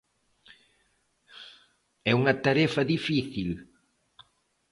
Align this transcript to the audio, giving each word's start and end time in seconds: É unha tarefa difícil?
É 2.09 2.11
unha 2.21 2.33
tarefa 2.45 2.81
difícil? 2.93 3.49